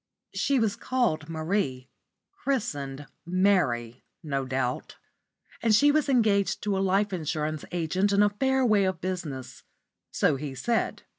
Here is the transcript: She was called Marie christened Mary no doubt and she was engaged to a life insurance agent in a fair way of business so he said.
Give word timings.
She 0.33 0.57
was 0.57 0.75
called 0.75 1.29
Marie 1.29 1.87
christened 2.43 3.05
Mary 3.23 4.03
no 4.23 4.45
doubt 4.45 4.95
and 5.61 5.75
she 5.75 5.91
was 5.91 6.09
engaged 6.09 6.63
to 6.63 6.75
a 6.75 6.79
life 6.79 7.13
insurance 7.13 7.65
agent 7.71 8.11
in 8.11 8.23
a 8.23 8.29
fair 8.31 8.65
way 8.65 8.85
of 8.85 8.99
business 8.99 9.61
so 10.09 10.37
he 10.37 10.55
said. 10.55 11.03